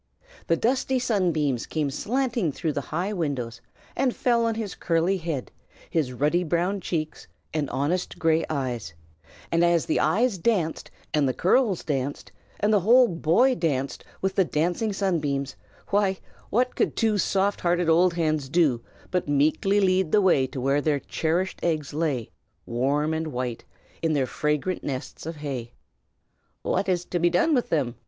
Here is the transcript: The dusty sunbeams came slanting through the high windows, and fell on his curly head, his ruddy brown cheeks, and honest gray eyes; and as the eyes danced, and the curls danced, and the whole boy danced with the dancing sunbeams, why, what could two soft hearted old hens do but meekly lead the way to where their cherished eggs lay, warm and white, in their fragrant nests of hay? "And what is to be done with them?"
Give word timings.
The 0.47 0.57
dusty 0.57 0.97
sunbeams 0.97 1.67
came 1.67 1.91
slanting 1.91 2.51
through 2.51 2.71
the 2.73 2.81
high 2.89 3.13
windows, 3.13 3.61
and 3.95 4.15
fell 4.15 4.47
on 4.47 4.55
his 4.55 4.73
curly 4.73 5.17
head, 5.17 5.51
his 5.91 6.11
ruddy 6.11 6.43
brown 6.43 6.81
cheeks, 6.81 7.27
and 7.53 7.69
honest 7.69 8.17
gray 8.17 8.43
eyes; 8.49 8.95
and 9.51 9.63
as 9.63 9.85
the 9.85 9.99
eyes 9.99 10.39
danced, 10.39 10.89
and 11.13 11.29
the 11.29 11.35
curls 11.35 11.83
danced, 11.83 12.31
and 12.59 12.73
the 12.73 12.79
whole 12.79 13.07
boy 13.07 13.53
danced 13.53 14.03
with 14.23 14.33
the 14.33 14.43
dancing 14.43 14.91
sunbeams, 14.91 15.55
why, 15.89 16.17
what 16.49 16.75
could 16.75 16.95
two 16.95 17.19
soft 17.19 17.61
hearted 17.61 17.87
old 17.87 18.15
hens 18.15 18.49
do 18.49 18.81
but 19.11 19.27
meekly 19.29 19.79
lead 19.79 20.11
the 20.11 20.19
way 20.19 20.47
to 20.47 20.59
where 20.59 20.81
their 20.81 20.99
cherished 20.99 21.59
eggs 21.61 21.93
lay, 21.93 22.31
warm 22.65 23.13
and 23.13 23.27
white, 23.27 23.65
in 24.01 24.13
their 24.13 24.25
fragrant 24.25 24.83
nests 24.83 25.27
of 25.27 25.35
hay? 25.35 25.73
"And 26.63 26.71
what 26.71 26.89
is 26.89 27.05
to 27.05 27.19
be 27.19 27.29
done 27.29 27.53
with 27.53 27.69
them?" 27.69 27.93